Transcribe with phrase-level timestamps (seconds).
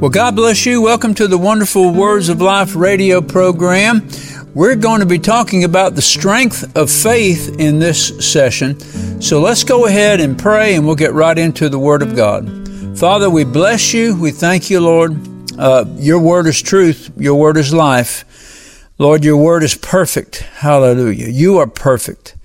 [0.00, 0.80] Well, God bless you.
[0.80, 4.08] Welcome to the wonderful Words of Life radio program.
[4.54, 8.78] We're going to be talking about the strength of faith in this session.
[9.20, 12.96] So let's go ahead and pray and we'll get right into the Word of God.
[12.96, 14.16] Father, we bless you.
[14.16, 15.18] We thank you, Lord.
[15.58, 18.86] Uh, your Word is truth, your Word is life.
[18.98, 20.36] Lord, your Word is perfect.
[20.58, 21.26] Hallelujah.
[21.26, 22.36] You are perfect.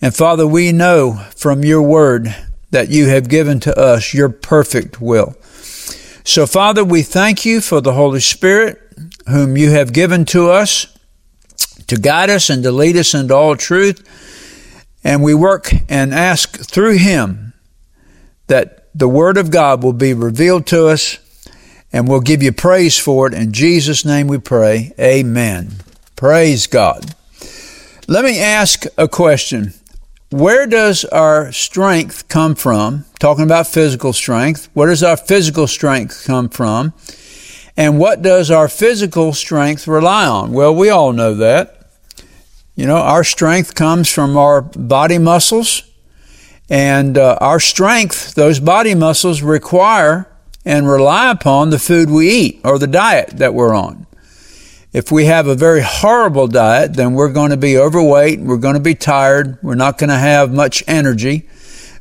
[0.00, 2.34] And Father, we know from your Word
[2.70, 5.34] that you have given to us your perfect will.
[6.28, 8.82] So, Father, we thank you for the Holy Spirit,
[9.28, 10.88] whom you have given to us
[11.86, 14.02] to guide us and to lead us into all truth.
[15.04, 17.52] And we work and ask through him
[18.48, 21.18] that the Word of God will be revealed to us,
[21.92, 23.32] and we'll give you praise for it.
[23.32, 24.92] In Jesus' name we pray.
[24.98, 25.76] Amen.
[26.16, 27.14] Praise God.
[28.08, 29.74] Let me ask a question.
[30.36, 33.06] Where does our strength come from?
[33.18, 34.68] Talking about physical strength.
[34.74, 36.92] Where does our physical strength come from?
[37.74, 40.52] And what does our physical strength rely on?
[40.52, 41.90] Well, we all know that.
[42.74, 45.90] You know, our strength comes from our body muscles.
[46.68, 50.30] And uh, our strength, those body muscles require
[50.66, 54.06] and rely upon the food we eat or the diet that we're on.
[54.96, 58.76] If we have a very horrible diet, then we're going to be overweight, we're going
[58.76, 61.46] to be tired, we're not going to have much energy.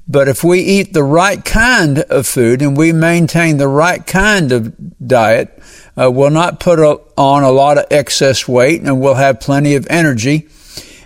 [0.08, 4.54] But if we eat the right kind of food and we maintain the right kind
[4.54, 5.62] of diet,
[5.98, 9.76] uh, we'll not put a, on a lot of excess weight and we'll have plenty
[9.76, 10.48] of energy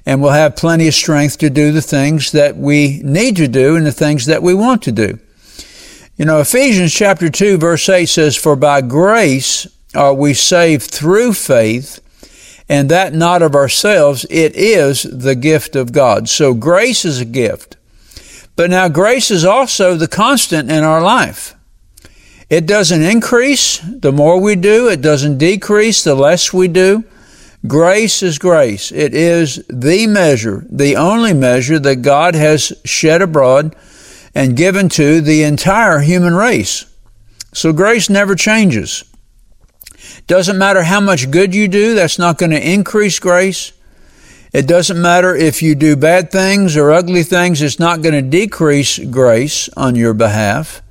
[0.06, 3.76] and we'll have plenty of strength to do the things that we need to do
[3.76, 5.17] and the things that we want to do.
[6.17, 11.34] You know, Ephesians chapter 2 verse 8 says, For by grace are we saved through
[11.34, 12.00] faith,
[12.68, 16.30] and that not of ourselves, it is the gift of God.
[16.30, 17.78] So grace is a gift.
[18.56, 21.56] But now grace is also the constant in our life.
[22.50, 27.04] It doesn't increase the more we do, it doesn't decrease the less we do.
[27.67, 28.92] Grace is grace.
[28.92, 33.76] It is the measure, the only measure that God has shed abroad
[34.33, 36.86] and given to the entire human race.
[37.54, 39.04] So grace never changes.
[40.30, 43.73] Doesn't matter how much good you do, that's not going to increase grace.
[44.54, 48.22] It doesn't matter if you do bad things or ugly things, it's not going to
[48.22, 50.84] decrease grace on your behalf.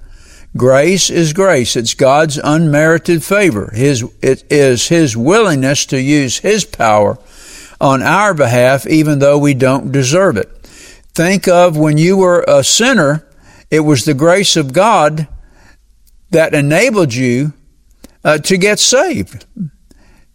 [0.57, 1.77] Grace is grace.
[1.77, 3.71] It's God's unmerited favor.
[3.73, 7.17] His, it is His willingness to use His power
[7.81, 10.49] on our behalf, even though we don't deserve it.
[11.15, 13.25] Think of when you were a sinner,
[13.71, 15.29] it was the grace of God
[16.31, 17.53] that enabled you
[18.29, 19.47] uh, to get saved.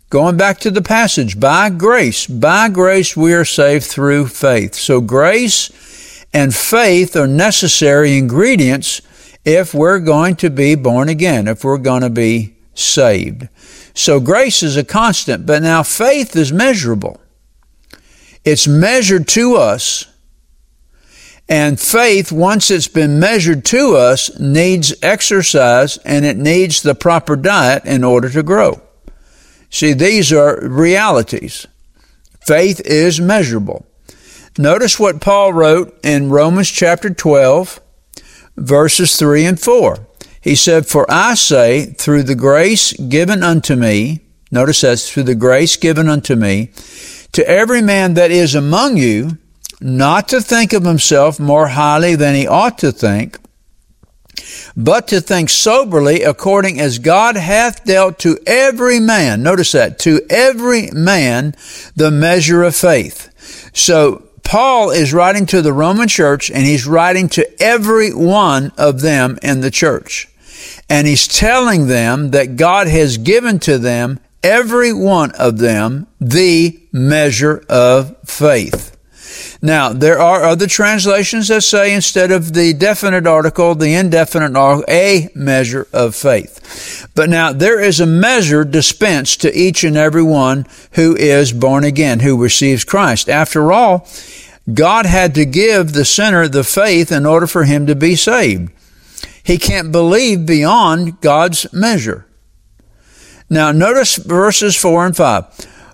[0.10, 4.74] Going back to the passage, by grace, by grace we are saved through faith.
[4.74, 9.02] So grace and faith are necessary ingredients
[9.46, 13.48] if we're going to be born again, if we're going to be saved.
[13.94, 17.22] So grace is a constant, but now faith is measurable.
[18.44, 20.08] It's measured to us
[21.50, 27.36] and faith, once it's been measured to us, needs exercise and it needs the proper
[27.36, 28.82] diet in order to grow.
[29.70, 31.68] See, these are realities.
[32.42, 33.86] Faith is measurable.
[34.58, 37.80] Notice what Paul wrote in Romans chapter 12,
[38.56, 39.98] verses 3 and 4.
[40.40, 44.20] He said, For I say, through the grace given unto me,
[44.52, 46.72] notice that's through the grace given unto me,
[47.32, 49.38] to every man that is among you,
[49.84, 53.38] not to think of himself more highly than he ought to think,
[54.76, 60.22] but to think soberly according as God hath dealt to every man, notice that, to
[60.30, 61.54] every man
[61.96, 63.30] the measure of faith.
[63.74, 69.02] So, Paul is writing to the Roman church and he's writing to every one of
[69.02, 70.28] them in the church.
[70.90, 76.82] And he's telling them that God has given to them, every one of them, the
[76.92, 78.93] measure of faith.
[79.66, 84.84] Now, there are other translations that say instead of the definite article, the indefinite article,
[84.94, 87.10] a measure of faith.
[87.16, 90.66] But now there is a measure dispensed to each and every one
[90.96, 93.30] who is born again, who receives Christ.
[93.30, 94.06] After all,
[94.74, 98.70] God had to give the sinner the faith in order for him to be saved.
[99.44, 102.26] He can't believe beyond God's measure.
[103.50, 105.46] Now, notice verses 4 and 5.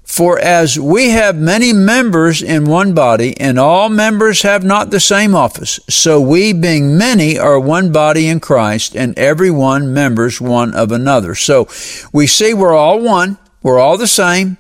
[0.10, 5.00] For as we have many members in one body, and all members have not the
[5.00, 10.42] same office, so we, being many, are one body in Christ, and every one members
[10.42, 11.36] one of another.
[11.36, 11.68] So
[12.12, 14.58] we see we're all one, we're all the same.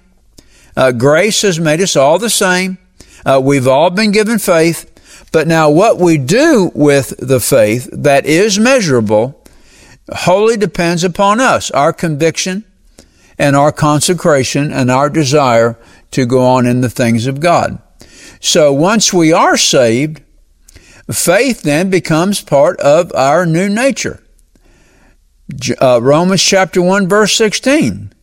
[0.77, 2.77] Uh, grace has made us all the same.
[3.25, 4.85] Uh, we've all been given faith.
[5.31, 9.43] But now, what we do with the faith that is measurable
[10.13, 12.65] wholly depends upon us, our conviction
[13.39, 15.79] and our consecration and our desire
[16.11, 17.81] to go on in the things of God.
[18.41, 20.21] So once we are saved,
[21.11, 24.21] faith then becomes part of our new nature.
[25.81, 28.13] Uh, Romans chapter 1 verse 16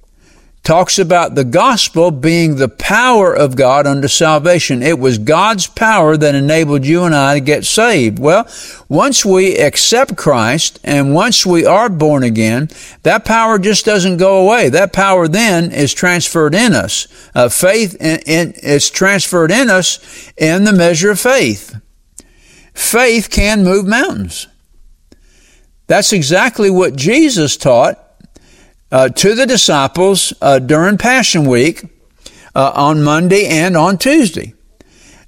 [0.67, 4.83] talks about the gospel being the power of God unto salvation.
[4.83, 8.19] It was God's power that enabled you and I to get saved.
[8.19, 8.49] Well,
[8.89, 12.69] once we accept Christ and once we are born again,
[13.05, 14.69] that power just doesn't go away.
[14.69, 17.07] That power then is transferred in us.
[17.33, 21.81] Uh, faith in, in, is transferred in us in the measure of faith.
[22.75, 24.49] Faith can move mountains.
[25.87, 28.03] That's exactly what Jesus taught
[28.91, 31.85] uh, to the disciples uh, during Passion Week
[32.55, 34.55] uh, on Monday and on Tuesday.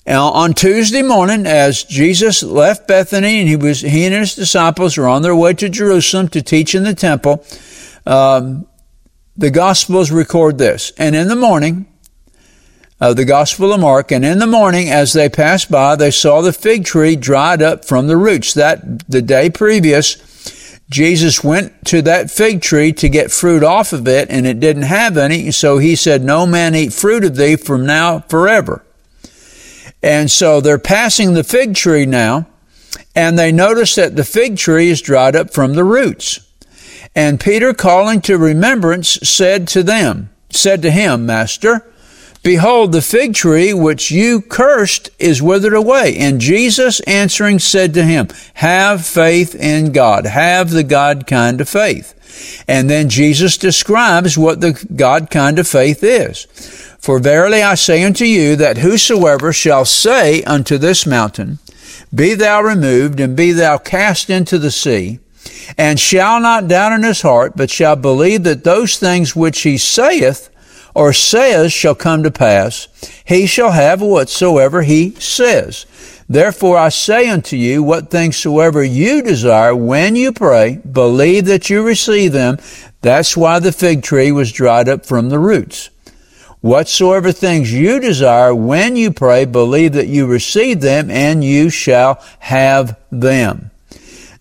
[0.06, 4.96] Now, on Tuesday morning, as Jesus left Bethany and he was he and his disciples
[4.96, 7.44] were on their way to Jerusalem to teach in the temple,
[8.06, 8.66] um,
[9.36, 10.92] the Gospels record this.
[10.96, 11.86] And in the morning,
[13.00, 16.40] uh, the Gospel of Mark, and in the morning, as they passed by, they saw
[16.40, 18.54] the fig tree dried up from the roots.
[18.54, 20.16] That the day previous,
[20.90, 24.84] Jesus went to that fig tree to get fruit off of it, and it didn't
[24.84, 25.50] have any.
[25.50, 28.84] So he said, No man eat fruit of thee from now forever.
[30.02, 32.46] And so they're passing the fig tree now,
[33.14, 36.40] and they notice that the fig tree is dried up from the roots.
[37.14, 41.84] And Peter, calling to remembrance, said to them, said to him, Master,
[42.48, 46.16] Behold, the fig tree which you cursed is withered away.
[46.16, 50.24] And Jesus answering said to him, Have faith in God.
[50.24, 52.64] Have the God kind of faith.
[52.66, 56.46] And then Jesus describes what the God kind of faith is.
[56.98, 61.58] For verily I say unto you that whosoever shall say unto this mountain,
[62.14, 65.18] Be thou removed and be thou cast into the sea,
[65.76, 69.76] and shall not doubt in his heart, but shall believe that those things which he
[69.76, 70.48] saith
[70.94, 72.88] or says shall come to pass,
[73.24, 75.86] he shall have whatsoever he says.
[76.28, 81.70] Therefore I say unto you, what things soever you desire when you pray, believe that
[81.70, 82.58] you receive them.
[83.00, 85.90] That's why the fig tree was dried up from the roots.
[86.60, 92.22] Whatsoever things you desire when you pray, believe that you receive them and you shall
[92.40, 93.70] have them.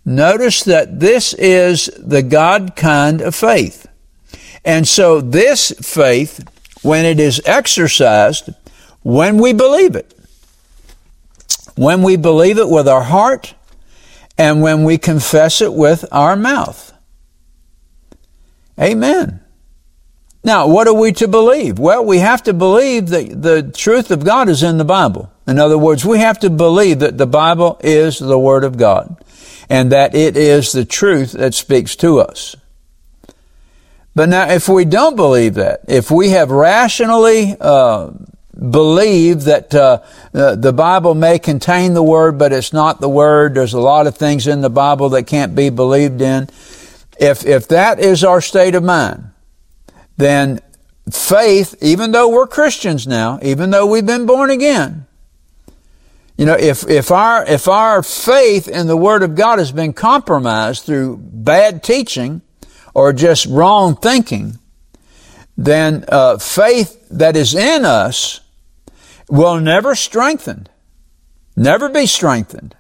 [0.04, 3.87] Notice that this is the God kind of faith.
[4.68, 6.46] And so this faith,
[6.84, 8.50] when it is exercised,
[9.02, 10.14] when we believe it,
[11.76, 13.56] when we believe it with our heart,
[14.38, 16.94] and when we confess it with our mouth.
[18.80, 19.40] Amen.
[20.44, 21.80] Now, what are we to believe?
[21.80, 25.32] Well, we have to believe that the truth of God is in the Bible.
[25.48, 29.24] In other words, we have to believe that the Bible is the Word of God
[29.70, 32.56] and that it is the truth that speaks to us.
[34.18, 38.10] But now, if we don't believe that, if we have rationally uh,
[38.72, 40.00] believed that uh,
[40.32, 44.18] the Bible may contain the Word, but it's not the Word, there's a lot of
[44.18, 46.50] things in the Bible that can't be believed in.
[47.20, 49.30] If if that is our state of mind,
[50.18, 50.62] then
[51.12, 55.06] faith, even though we're Christians now, even though we've been born again,
[56.40, 59.94] you know, if, if our, if our faith in the Word of God has been
[59.94, 62.42] compromised through bad teaching,
[62.98, 64.58] or just wrong thinking,
[65.56, 68.42] then uh, faith that is in us
[69.30, 70.68] will never strengthen,
[71.56, 72.76] never be strengthened.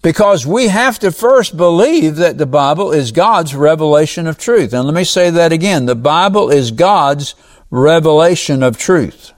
[0.00, 4.72] Because we have to first believe that the Bible is God's revelation of truth.
[4.72, 5.86] And let me say that again.
[5.86, 7.34] The Bible is God's
[7.68, 9.32] revelation of truth.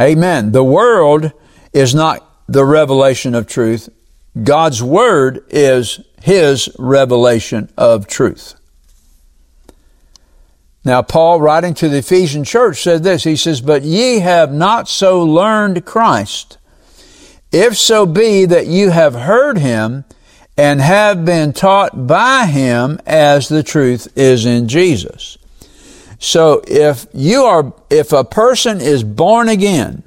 [0.00, 0.50] Amen.
[0.50, 1.30] The world
[1.72, 3.88] is not the revelation of truth.
[4.42, 8.54] God's Word is his revelation of truth.
[10.84, 13.24] Now, Paul, writing to the Ephesian church, said this.
[13.24, 16.58] He says, But ye have not so learned Christ,
[17.52, 20.04] if so be that you have heard him
[20.56, 25.38] and have been taught by him as the truth is in Jesus.
[26.18, 30.02] So if you are, if a person is born again,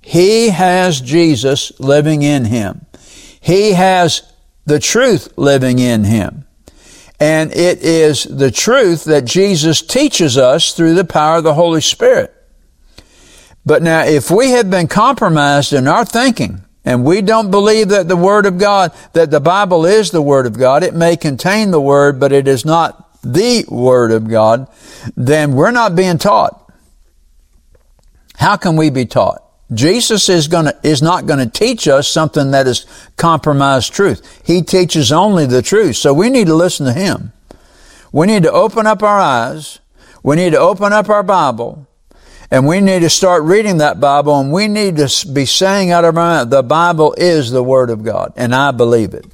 [0.00, 2.86] he has Jesus living in him.
[3.42, 4.22] He has
[4.64, 6.46] the truth living in him.
[7.18, 11.80] And it is the truth that Jesus teaches us through the power of the Holy
[11.80, 12.32] Spirit.
[13.66, 18.08] But now, if we have been compromised in our thinking, and we don't believe that
[18.08, 21.72] the Word of God, that the Bible is the Word of God, it may contain
[21.72, 24.68] the Word, but it is not the Word of God,
[25.16, 26.72] then we're not being taught.
[28.36, 29.42] How can we be taught?
[29.74, 32.86] Jesus is gonna, is not gonna teach us something that is
[33.16, 34.42] compromised truth.
[34.44, 35.96] He teaches only the truth.
[35.96, 37.32] So we need to listen to Him.
[38.12, 39.78] We need to open up our eyes.
[40.22, 41.86] We need to open up our Bible.
[42.50, 46.04] And we need to start reading that Bible and we need to be saying out
[46.04, 48.34] of our mouth, the Bible is the Word of God.
[48.36, 49.24] And I believe it.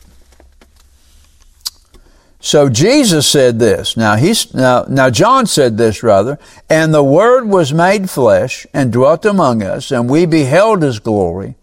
[2.49, 3.95] So Jesus said this.
[3.95, 6.39] Now he's, now, now John said this rather,
[6.71, 11.57] and the Word was made flesh and dwelt among us, and we beheld His glory,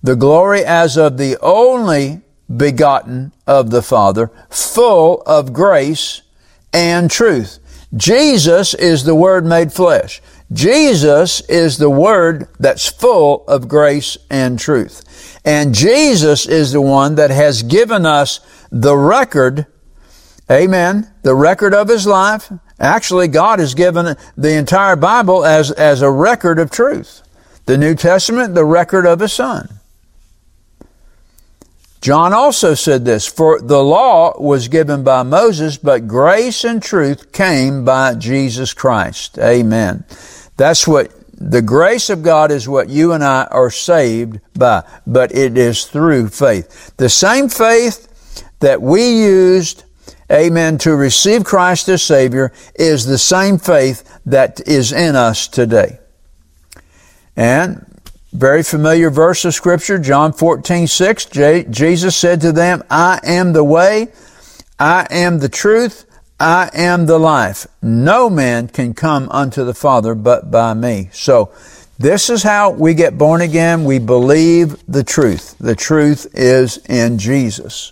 [0.00, 2.20] the glory as of the only
[2.56, 6.22] begotten of the Father, full of grace
[6.72, 7.58] and truth.
[7.96, 10.22] Jesus is the Word made flesh.
[10.52, 15.40] Jesus is the Word that's full of grace and truth.
[15.44, 18.38] And Jesus is the one that has given us
[18.70, 19.66] the record
[20.50, 21.12] Amen.
[21.22, 22.50] The record of his life.
[22.80, 27.22] Actually, God has given the entire Bible as, as a record of truth.
[27.66, 29.68] The New Testament, the record of his son.
[32.00, 37.32] John also said this, for the law was given by Moses, but grace and truth
[37.32, 39.38] came by Jesus Christ.
[39.38, 40.04] Amen.
[40.56, 45.34] That's what the grace of God is what you and I are saved by, but
[45.34, 46.96] it is through faith.
[46.96, 48.04] The same faith
[48.60, 49.84] that we used
[50.30, 55.98] amen, to receive Christ as Savior is the same faith that is in us today.
[57.36, 57.84] And
[58.32, 63.52] very familiar verse of scripture, John 14, 6, J- Jesus said to them, I am
[63.52, 64.08] the way,
[64.78, 66.04] I am the truth,
[66.38, 67.66] I am the life.
[67.82, 71.08] No man can come unto the Father but by me.
[71.12, 71.52] So,
[71.98, 73.84] this is how we get born again.
[73.84, 75.56] We believe the truth.
[75.58, 77.90] The truth is in Jesus.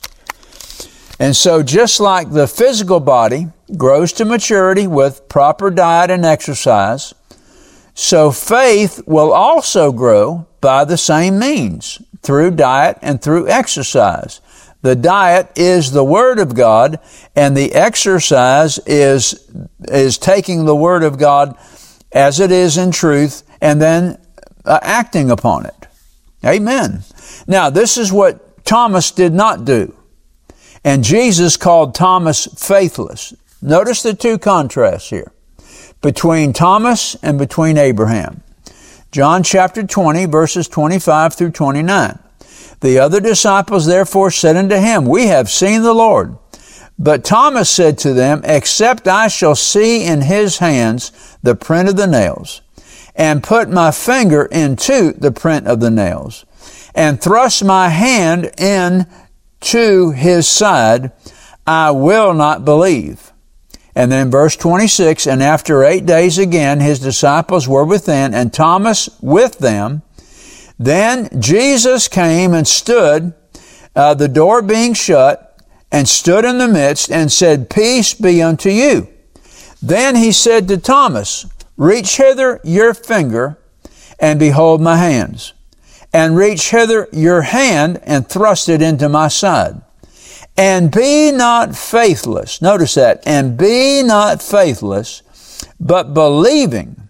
[1.19, 7.15] And so just like the physical body grows to maturity with proper diet and exercise,
[7.95, 14.41] so faith will also grow by the same means through diet and through exercise.
[14.83, 17.01] The diet is the Word of God
[17.35, 19.51] and the exercise is,
[19.89, 21.57] is taking the Word of God
[22.13, 24.19] as it is in truth and then
[24.67, 25.87] uh, acting upon it.
[26.45, 27.03] Amen.
[27.47, 29.96] Now, this is what Thomas did not do.
[30.87, 33.35] And Jesus called Thomas faithless.
[33.61, 35.33] Notice the two contrasts here
[36.01, 38.45] between Thomas and between Abraham.
[39.11, 42.21] John chapter 20 verses 25 through 29.
[42.83, 46.39] The other disciples therefore said unto him, We have seen the Lord.
[46.97, 51.11] But Thomas said to them, Except I shall see in his hands
[51.43, 52.63] the print of the nails,
[53.17, 56.47] and put my finger into the print of the nails,
[56.95, 59.07] and thrust my hand in
[59.67, 61.13] to his side,
[61.67, 63.33] I will not believe.
[63.97, 69.09] And then verse 26, and after eight days again, his disciples were within, and Thomas
[69.21, 70.03] with them.
[70.79, 73.35] Then Jesus came and stood,
[73.97, 75.59] uh, the door being shut,
[75.91, 79.09] and stood in the midst, and said, Peace be unto you.
[79.83, 81.47] Then he said to Thomas,
[81.77, 83.59] Reach hither your finger,
[84.21, 85.55] and behold my hands
[86.13, 89.81] and reach hither your hand and thrust it into my side.
[90.57, 92.63] And be not faithless.
[92.63, 93.23] Notice that.
[93.27, 95.23] And be not faithless,
[95.79, 97.09] but believing.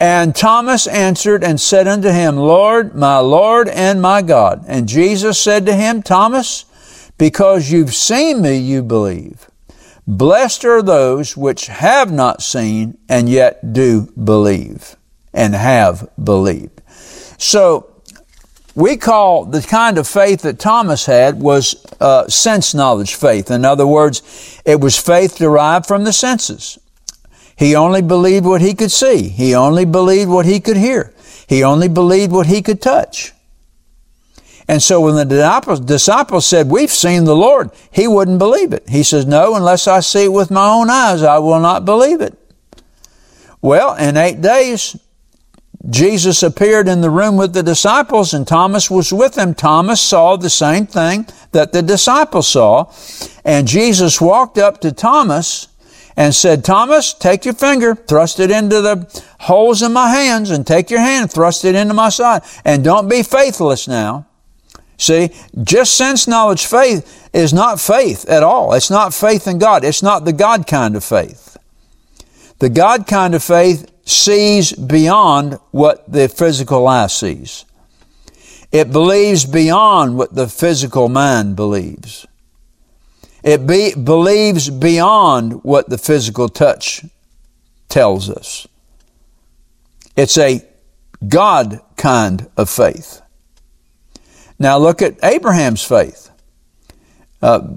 [0.00, 4.64] And Thomas answered and said unto him, Lord, my Lord and my God.
[4.66, 6.64] And Jesus said to him, Thomas,
[7.16, 9.48] because you've seen me, you believe.
[10.06, 14.96] Blessed are those which have not seen and yet do believe
[15.32, 16.82] and have believed.
[17.38, 17.93] So,
[18.74, 23.50] we call the kind of faith that Thomas had was uh, sense knowledge faith.
[23.50, 26.78] In other words, it was faith derived from the senses.
[27.56, 29.28] He only believed what he could see.
[29.28, 31.14] He only believed what he could hear.
[31.46, 33.32] He only believed what he could touch.
[34.66, 38.88] And so when the disciples, said, We've seen the Lord, he wouldn't believe it.
[38.88, 42.20] He says, No, unless I see it with my own eyes, I will not believe
[42.20, 42.36] it.
[43.60, 44.96] Well, in eight days,
[45.90, 49.54] Jesus appeared in the room with the disciples and Thomas was with them.
[49.54, 52.90] Thomas saw the same thing that the disciples saw.
[53.44, 55.68] And Jesus walked up to Thomas
[56.16, 60.66] and said, Thomas, take your finger, thrust it into the holes in my hands and
[60.66, 62.42] take your hand, thrust it into my side.
[62.64, 64.26] And don't be faithless now.
[64.96, 65.30] See,
[65.62, 68.72] just sense knowledge faith is not faith at all.
[68.74, 69.84] It's not faith in God.
[69.84, 71.56] It's not the God kind of faith.
[72.60, 77.64] The God kind of faith sees beyond what the physical eye sees.
[78.70, 82.26] It believes beyond what the physical mind believes.
[83.42, 87.04] It be, believes beyond what the physical touch
[87.88, 88.66] tells us.
[90.16, 90.66] It's a
[91.28, 93.20] God kind of faith.
[94.58, 96.30] Now look at Abraham's faith.
[97.42, 97.76] Uh,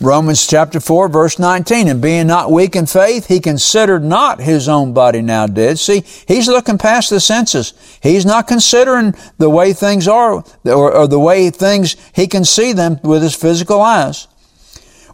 [0.00, 4.68] Romans chapter 4 verse 19, and being not weak in faith, he considered not his
[4.68, 5.76] own body now dead.
[5.76, 7.74] See, he's looking past the senses.
[8.00, 12.72] He's not considering the way things are, or, or the way things, he can see
[12.72, 14.28] them with his physical eyes.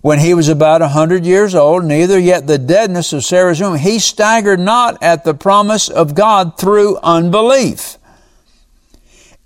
[0.03, 3.79] When he was about a hundred years old, neither yet the deadness of Sarah's womb,
[3.79, 7.97] he staggered not at the promise of God through unbelief.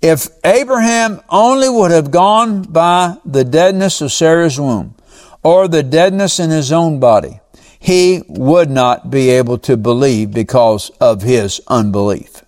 [0.01, 4.95] If Abraham only would have gone by the deadness of Sarah's womb,
[5.43, 7.39] or the deadness in his own body,
[7.79, 12.43] he would not be able to believe because of his unbelief.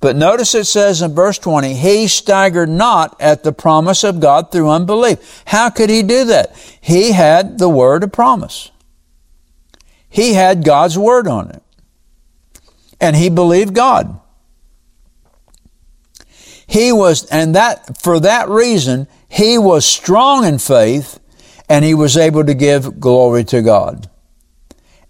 [0.00, 4.50] But notice it says in verse 20, he staggered not at the promise of God
[4.50, 5.42] through unbelief.
[5.46, 6.56] How could he do that?
[6.80, 8.72] He had the word of promise.
[10.08, 11.62] He had God's word on it.
[13.00, 14.18] And he believed God.
[16.66, 21.20] He was, and that, for that reason, he was strong in faith
[21.72, 24.10] and he was able to give glory to God.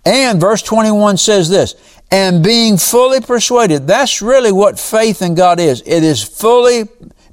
[0.04, 1.74] And verse 21 says this,
[2.08, 5.82] and being fully persuaded, that's really what faith in God is.
[5.84, 6.84] It is fully,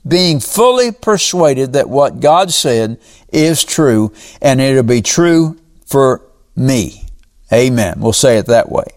[0.08, 3.00] being fully persuaded that what God said
[3.32, 7.06] is true and it'll be true for me.
[7.54, 8.00] Amen.
[8.00, 8.88] We'll say it that way.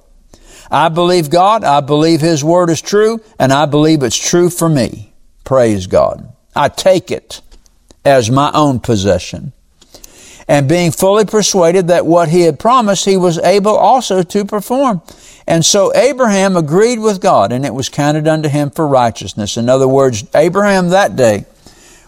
[0.70, 4.70] I believe God, I believe His Word is true, and I believe it's true for
[4.70, 5.12] me.
[5.44, 6.34] Praise God.
[6.56, 7.42] I take it
[8.02, 9.52] as my own possession
[10.52, 15.00] and being fully persuaded that what he had promised he was able also to perform.
[15.46, 19.56] And so Abraham agreed with God and it was counted unto him for righteousness.
[19.56, 21.46] In other words, Abraham that day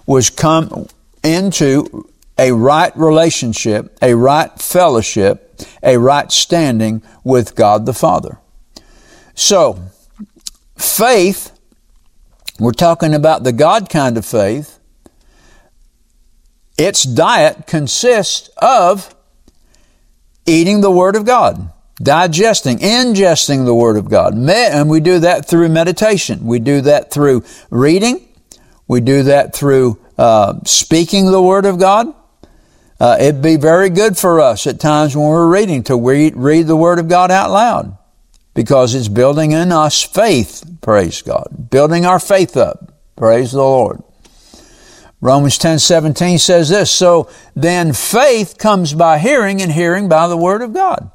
[0.04, 0.88] was come
[1.22, 8.38] into a right relationship, a right fellowship, a right standing with God the Father.
[9.34, 9.80] So,
[10.76, 11.58] faith,
[12.60, 14.78] we're talking about the God kind of faith,
[16.76, 19.14] its diet consists of
[20.46, 24.34] eating the Word of God, digesting, ingesting the Word of God.
[24.34, 26.46] And we do that through meditation.
[26.46, 28.28] We do that through reading.
[28.86, 32.12] We do that through uh, speaking the Word of God.
[33.00, 36.66] Uh, it'd be very good for us at times when we're reading to read, read
[36.66, 37.98] the Word of God out loud
[38.54, 41.70] because it's building in us faith, praise God.
[41.70, 44.02] Building our faith up, praise the Lord.
[45.24, 50.36] Romans 10 17 says this So then faith comes by hearing, and hearing by the
[50.36, 51.10] Word of God.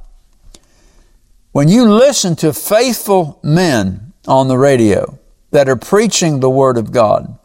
[1.52, 5.20] When you listen to faithful men on the radio
[5.52, 7.38] that are preaching the Word of God,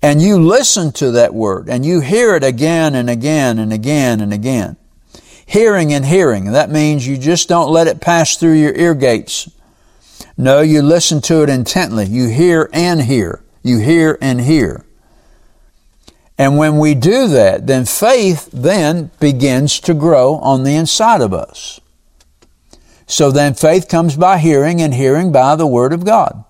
[0.00, 4.22] and you listen to that Word, and you hear it again and again and again
[4.22, 4.78] and again,
[5.44, 9.50] hearing and hearing, that means you just don't let it pass through your ear gates.
[10.38, 12.06] No, you listen to it intently.
[12.06, 13.44] You hear and hear.
[13.62, 14.86] You hear and hear.
[16.36, 21.32] And when we do that, then faith then begins to grow on the inside of
[21.32, 21.80] us.
[23.06, 26.44] So then faith comes by hearing and hearing by the Word of God.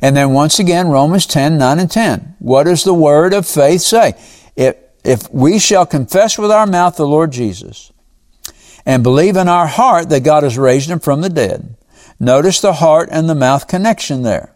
[0.00, 2.36] And then once again, Romans 10, 9 and 10.
[2.38, 4.14] What does the Word of faith say?
[4.54, 7.92] If, if we shall confess with our mouth the Lord Jesus
[8.86, 11.76] and believe in our heart that God has raised him from the dead,
[12.18, 14.54] notice the heart and the mouth connection there.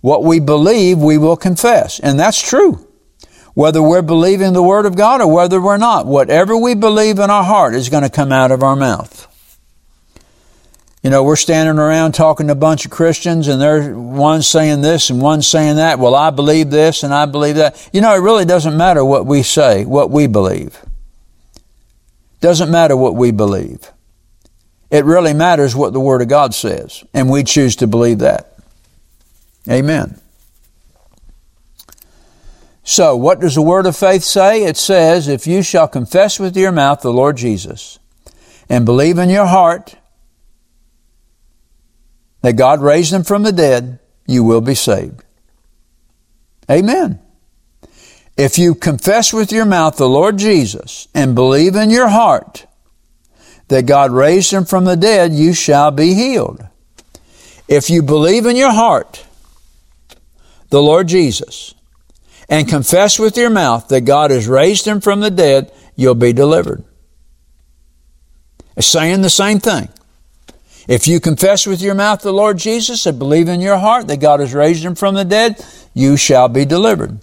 [0.00, 1.98] What we believe, we will confess.
[1.98, 2.85] And that's true
[3.56, 6.04] whether we're believing the Word of God or whether we're not.
[6.04, 9.26] Whatever we believe in our heart is going to come out of our mouth.
[11.02, 14.82] You know, we're standing around talking to a bunch of Christians and there's one saying
[14.82, 15.98] this and one saying that.
[15.98, 17.88] Well, I believe this and I believe that.
[17.94, 20.78] You know, it really doesn't matter what we say, what we believe.
[22.42, 23.90] Doesn't matter what we believe.
[24.90, 28.58] It really matters what the Word of God says, and we choose to believe that.
[29.66, 30.20] Amen.
[32.88, 34.62] So, what does the word of faith say?
[34.62, 37.98] It says, If you shall confess with your mouth the Lord Jesus
[38.68, 39.96] and believe in your heart
[42.42, 45.24] that God raised him from the dead, you will be saved.
[46.70, 47.18] Amen.
[48.36, 52.68] If you confess with your mouth the Lord Jesus and believe in your heart
[53.66, 56.64] that God raised him from the dead, you shall be healed.
[57.66, 59.26] If you believe in your heart
[60.70, 61.74] the Lord Jesus
[62.48, 66.32] and confess with your mouth that God has raised him from the dead, you'll be
[66.32, 66.84] delivered.
[68.76, 69.88] It's saying the same thing.
[70.88, 74.20] If you confess with your mouth the Lord Jesus and believe in your heart that
[74.20, 77.18] God has raised him from the dead, you shall be delivered.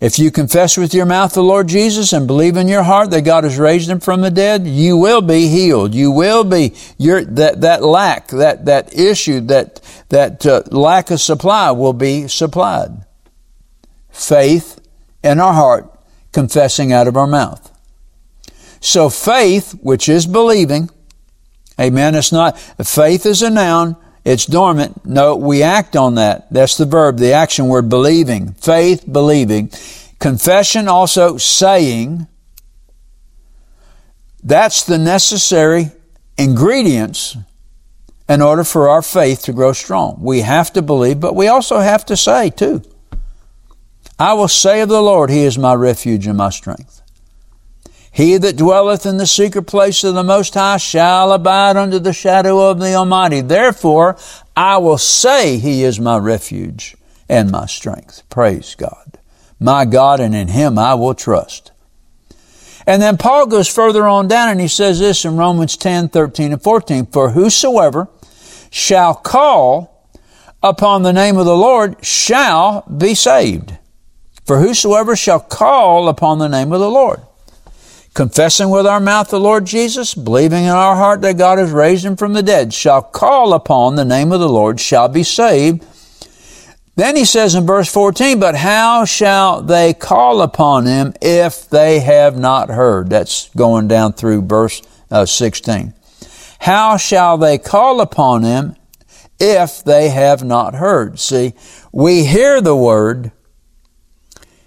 [0.00, 3.22] If you confess with your mouth the Lord Jesus and believe in your heart that
[3.22, 5.92] God has raised him from the dead, you will be healed.
[5.92, 9.80] You will be your that that lack, that that issue, that
[10.10, 13.06] that uh, lack of supply will be supplied.
[14.10, 14.80] Faith
[15.24, 15.92] in our heart,
[16.30, 17.68] confessing out of our mouth.
[18.80, 20.90] So faith, which is believing,
[21.80, 22.14] amen.
[22.14, 23.96] It's not faith is a noun.
[24.24, 25.04] It's dormant.
[25.06, 26.52] No, we act on that.
[26.52, 28.52] That's the verb, the action word, believing.
[28.54, 29.70] Faith, believing.
[30.18, 32.26] Confession, also saying.
[34.42, 35.92] That's the necessary
[36.36, 37.36] ingredients
[38.28, 40.18] in order for our faith to grow strong.
[40.20, 42.82] We have to believe, but we also have to say too.
[44.18, 47.02] I will say of the Lord, He is my refuge and my strength.
[48.10, 52.12] He that dwelleth in the secret place of the Most High shall abide under the
[52.12, 53.40] shadow of the Almighty.
[53.40, 54.16] Therefore,
[54.56, 56.96] I will say He is my refuge
[57.28, 58.22] and my strength.
[58.28, 59.18] Praise God.
[59.60, 61.72] My God, and in Him I will trust.
[62.86, 66.54] And then Paul goes further on down and he says this in Romans 10, 13,
[66.54, 67.04] and 14.
[67.06, 68.08] For whosoever
[68.70, 70.08] shall call
[70.62, 73.76] upon the name of the Lord shall be saved.
[74.46, 77.20] For whosoever shall call upon the name of the Lord
[78.18, 82.04] confessing with our mouth the Lord Jesus, believing in our heart that God has raised
[82.04, 85.86] him from the dead, shall call upon the name of the Lord, shall be saved.
[86.96, 92.00] Then he says in verse 14, but how shall they call upon him if they
[92.00, 93.08] have not heard?
[93.08, 95.94] That's going down through verse uh, 16.
[96.58, 98.74] How shall they call upon him
[99.38, 101.20] if they have not heard?
[101.20, 101.54] See,
[101.92, 103.30] we hear the word,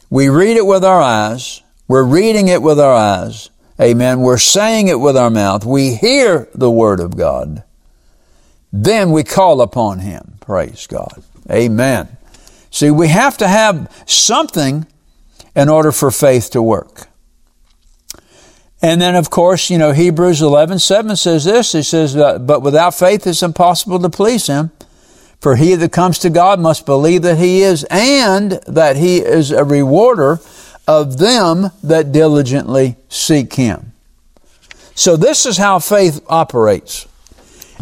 [0.10, 1.61] we read it with our eyes,
[1.92, 3.50] we're reading it with our eyes.
[3.78, 4.22] Amen.
[4.22, 5.66] We're saying it with our mouth.
[5.66, 7.64] We hear the Word of God.
[8.72, 10.36] Then we call upon Him.
[10.40, 11.22] Praise God.
[11.52, 12.16] Amen.
[12.70, 14.88] See, we have to have something
[15.54, 17.10] in order for faith to work.
[18.82, 21.76] And then, of course, you know, Hebrews 11, 7 says this.
[21.76, 24.72] It says, uh, but without faith it's impossible to please Him.
[25.42, 29.52] For he that comes to God must believe that He is and that He is
[29.52, 30.40] a rewarder
[30.88, 33.94] of them that diligently seek Him.
[34.96, 37.08] So this is how faith operates.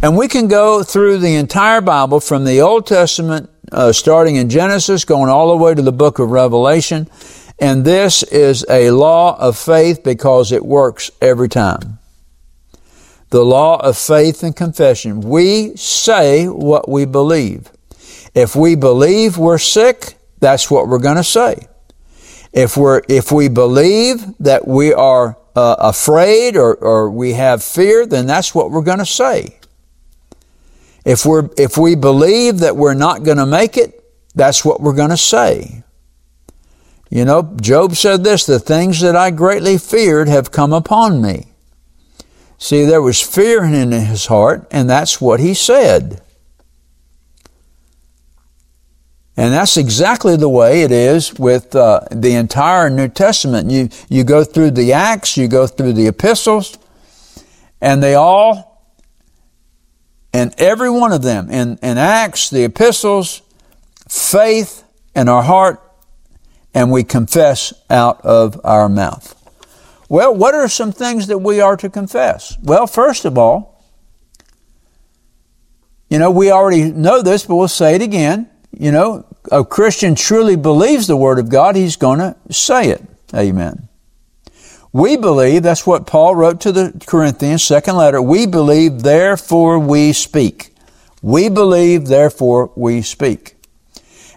[0.01, 4.49] And we can go through the entire Bible from the Old Testament, uh, starting in
[4.49, 7.09] Genesis, going all the way to the book of Revelation.
[7.59, 11.99] And this is a law of faith because it works every time.
[13.31, 15.19] The law of faith and confession.
[15.21, 17.69] We say what we believe.
[18.33, 21.67] If we believe we're sick, that's what we're going to say.
[22.51, 28.05] If we're, if we believe that we are uh, afraid or, or we have fear,
[28.05, 29.59] then that's what we're going to say.
[31.05, 34.03] If we're, if we believe that we're not going to make it,
[34.35, 35.83] that's what we're going to say.
[37.09, 41.53] You know, Job said this, the things that I greatly feared have come upon me.
[42.59, 46.21] See, there was fear in his heart, and that's what he said.
[49.39, 53.71] And that's exactly the way it is with uh, the entire New Testament.
[53.71, 56.78] You, you go through the Acts, you go through the epistles,
[57.80, 58.84] and they all,
[60.34, 63.41] and every one of them, in, in Acts, the epistles,
[64.10, 64.84] faith
[65.15, 65.82] in our heart,
[66.73, 69.36] and we confess out of our mouth.
[70.10, 72.58] Well, what are some things that we are to confess?
[72.62, 73.86] Well, first of all,
[76.10, 78.49] you know, we already know this, but we'll say it again.
[78.71, 83.03] You know, a Christian truly believes the Word of God, he's going to say it.
[83.34, 83.89] Amen.
[84.91, 90.13] We believe, that's what Paul wrote to the Corinthians, second letter, we believe, therefore we
[90.13, 90.73] speak.
[91.21, 93.55] We believe, therefore we speak.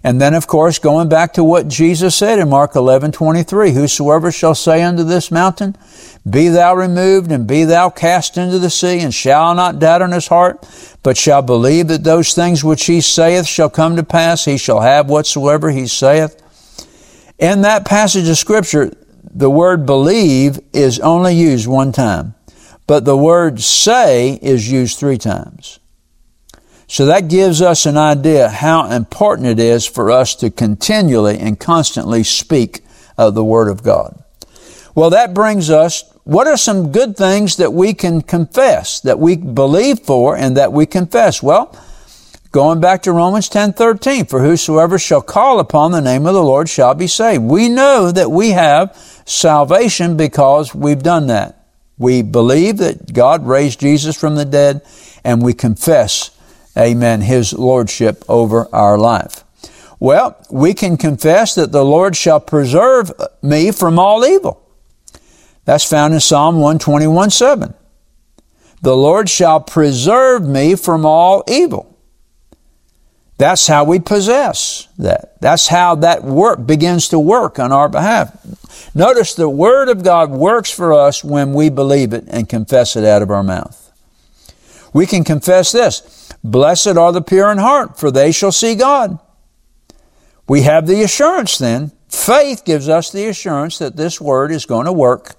[0.04, 4.32] And then, of course, going back to what Jesus said in Mark 11, 23, whosoever
[4.32, 5.76] shall say unto this mountain,
[6.28, 10.10] be thou removed and be thou cast into the sea and shall not doubt in
[10.10, 10.66] his heart,
[11.04, 14.80] but shall believe that those things which he saith shall come to pass, he shall
[14.80, 16.36] have whatsoever he saith.
[17.38, 18.92] In that passage of scripture,
[19.34, 22.34] the word believe is only used one time,
[22.88, 25.78] but the word say is used three times.
[26.92, 31.58] So that gives us an idea how important it is for us to continually and
[31.58, 32.84] constantly speak
[33.16, 34.22] of the Word of God.
[34.94, 39.36] Well, that brings us, what are some good things that we can confess, that we
[39.36, 41.42] believe for and that we confess?
[41.42, 41.74] Well,
[42.50, 46.44] going back to Romans 10, 13, for whosoever shall call upon the name of the
[46.44, 47.42] Lord shall be saved.
[47.42, 51.68] We know that we have salvation because we've done that.
[51.96, 54.82] We believe that God raised Jesus from the dead
[55.24, 56.32] and we confess
[56.76, 59.44] amen, His Lordship over our life.
[60.00, 64.60] Well, we can confess that the Lord shall preserve me from all evil.
[65.64, 67.74] That's found in Psalm 121 7.
[68.80, 71.96] The Lord shall preserve me from all evil.
[73.38, 75.40] That's how we possess that.
[75.40, 78.36] That's how that work begins to work on our behalf.
[78.94, 83.04] Notice the Word of God works for us when we believe it and confess it
[83.04, 83.78] out of our mouth.
[84.92, 89.18] We can confess this Blessed are the pure in heart, for they shall see God.
[90.48, 91.92] We have the assurance then.
[92.08, 95.36] Faith gives us the assurance that this Word is going to work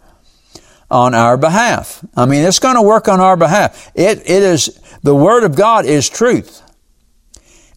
[0.89, 2.03] on our behalf.
[2.15, 3.91] I mean, it's going to work on our behalf.
[3.95, 6.61] It, it is, the Word of God is truth.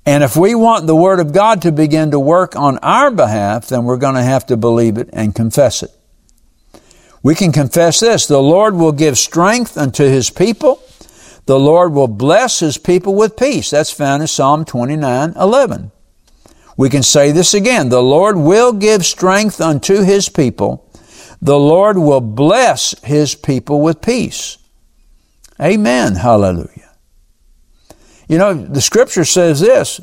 [0.07, 3.69] And if we want the Word of God to begin to work on our behalf,
[3.69, 5.91] then we're going to have to believe it and confess it.
[7.23, 10.81] We can confess this the Lord will give strength unto His people.
[11.47, 13.71] The Lord will bless His people with peace.
[13.71, 15.93] That's found in Psalm 29 11.
[16.77, 20.83] We can say this again the Lord will give strength unto His people.
[21.41, 24.59] The Lord will bless His people with peace.
[25.61, 26.17] Amen.
[26.17, 26.91] Hallelujah.
[28.29, 30.01] You know, the scripture says this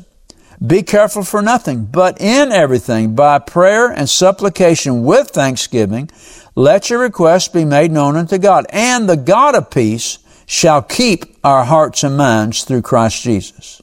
[0.66, 6.10] Be careful for nothing, but in everything, by prayer and supplication with thanksgiving,
[6.54, 8.66] let your requests be made known unto God.
[8.70, 13.82] And the God of peace shall keep our hearts and minds through Christ Jesus.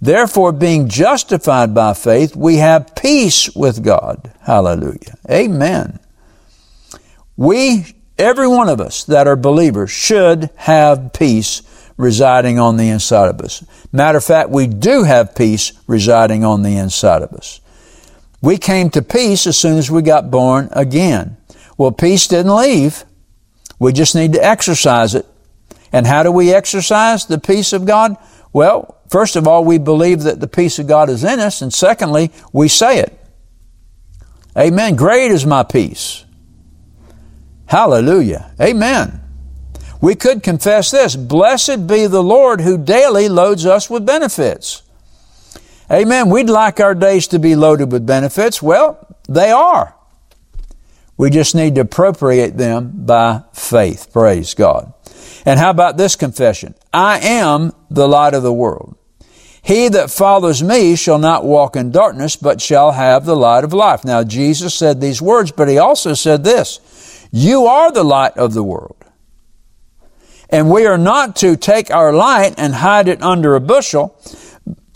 [0.00, 4.32] Therefore, being justified by faith, we have peace with God.
[4.42, 5.16] Hallelujah.
[5.30, 5.98] Amen.
[7.36, 11.62] We, every one of us that are believers, should have peace
[11.96, 13.64] residing on the inside of us.
[13.90, 17.60] Matter of fact, we do have peace residing on the inside of us.
[18.42, 21.38] We came to peace as soon as we got born again.
[21.78, 23.04] Well, peace didn't leave.
[23.78, 25.26] We just need to exercise it.
[25.96, 28.18] And how do we exercise the peace of God?
[28.52, 31.72] Well, first of all, we believe that the peace of God is in us, and
[31.72, 33.18] secondly, we say it.
[34.58, 34.94] Amen.
[34.94, 36.26] Great is my peace.
[37.64, 38.52] Hallelujah.
[38.60, 39.22] Amen.
[40.02, 44.82] We could confess this Blessed be the Lord who daily loads us with benefits.
[45.90, 46.28] Amen.
[46.28, 48.60] We'd like our days to be loaded with benefits.
[48.60, 49.94] Well, they are.
[51.16, 54.12] We just need to appropriate them by faith.
[54.12, 54.92] Praise God.
[55.46, 56.74] And how about this confession?
[56.92, 58.96] I am the light of the world.
[59.62, 63.72] He that follows me shall not walk in darkness, but shall have the light of
[63.72, 64.04] life.
[64.04, 68.54] Now, Jesus said these words, but he also said this You are the light of
[68.54, 68.96] the world.
[70.50, 74.20] And we are not to take our light and hide it under a bushel,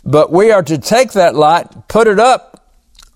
[0.05, 2.73] but we are to take that light, put it up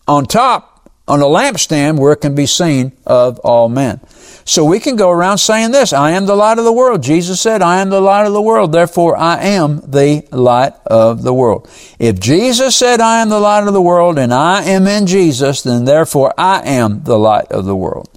[0.08, 4.00] on top on a lampstand where it can be seen of all men.
[4.46, 7.02] So we can go around saying this, I am the light of the world.
[7.02, 8.72] Jesus said, I am the light of the world.
[8.72, 11.68] Therefore, I am the light of the world.
[11.98, 15.62] If Jesus said, I am the light of the world and I am in Jesus,
[15.62, 18.10] then therefore I am the light of the world.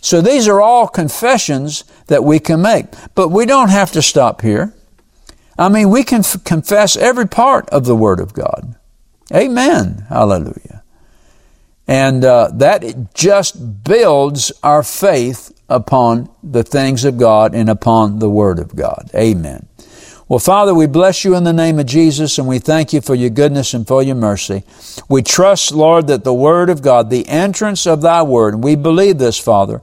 [0.00, 2.86] So these are all confessions that we can make.
[3.14, 4.74] But we don't have to stop here.
[5.56, 8.76] I mean, we can f- confess every part of the Word of God.
[9.32, 10.06] Amen.
[10.08, 10.82] Hallelujah.
[11.86, 18.30] And uh, that just builds our faith upon the things of God and upon the
[18.30, 19.10] Word of God.
[19.14, 19.68] Amen.
[20.28, 23.14] Well, Father, we bless you in the name of Jesus and we thank you for
[23.14, 24.62] your goodness and for your mercy.
[25.08, 28.76] We trust, Lord, that the Word of God, the entrance of thy Word, and we
[28.76, 29.80] believe this, Father,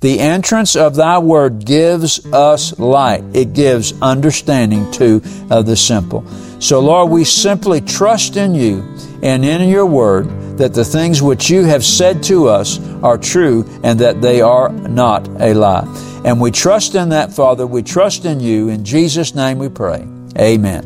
[0.00, 3.24] the entrance of thy Word gives us light.
[3.34, 5.20] It gives understanding to
[5.50, 6.24] uh, the simple.
[6.60, 8.82] So, Lord, we simply trust in you
[9.24, 13.64] and in your Word that the things which you have said to us are true
[13.82, 15.86] and that they are not a lie.
[16.24, 17.66] And we trust in that, Father.
[17.66, 18.68] We trust in you.
[18.68, 20.06] In Jesus' name we pray.
[20.38, 20.84] Amen.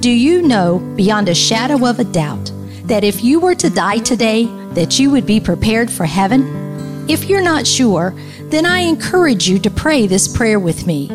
[0.00, 2.50] Do you know beyond a shadow of a doubt
[2.84, 7.06] that if you were to die today, that you would be prepared for heaven?
[7.08, 8.14] If you're not sure,
[8.46, 11.08] then I encourage you to pray this prayer with me.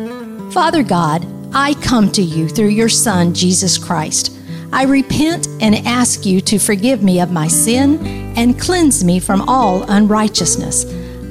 [0.52, 4.37] Father God, I come to you through your Son, Jesus Christ.
[4.72, 9.48] I repent and ask you to forgive me of my sin and cleanse me from
[9.48, 10.84] all unrighteousness.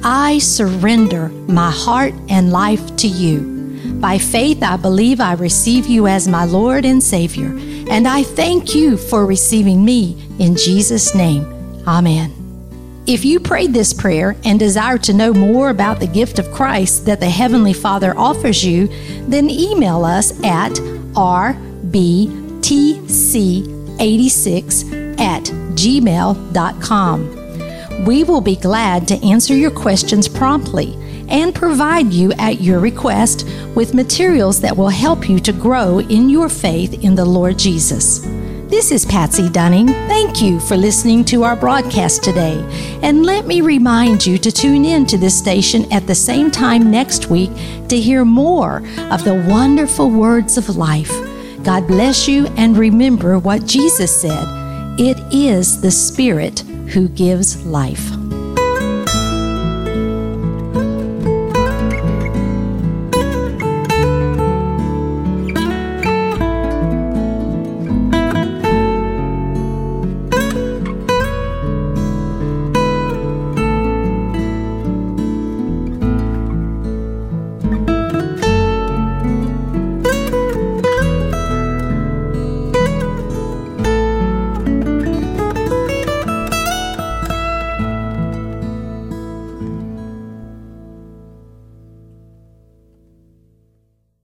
[0.04, 3.56] I surrender my heart and life to you.
[4.00, 7.56] By faith, I believe I receive you as my Lord and Savior,
[7.90, 11.44] and I thank you for receiving me in Jesus' name.
[11.86, 12.34] Amen.
[13.06, 17.06] If you prayed this prayer and desire to know more about the gift of Christ
[17.06, 18.88] that the Heavenly Father offers you,
[19.26, 20.78] then email us at
[23.08, 25.44] c86 at
[25.74, 27.34] gmail.com.
[28.04, 30.96] We will be glad to answer your questions promptly
[31.28, 36.30] and provide you at your request with materials that will help you to grow in
[36.30, 38.26] your faith in the Lord Jesus.
[38.68, 39.86] This is Patsy Dunning.
[39.86, 42.62] Thank you for listening to our broadcast today.
[43.02, 46.90] And let me remind you to tune in to this station at the same time
[46.90, 47.50] next week
[47.88, 51.27] to hear more of the wonderful words of life.
[51.62, 54.46] God bless you, and remember what Jesus said
[54.98, 58.17] it is the Spirit who gives life.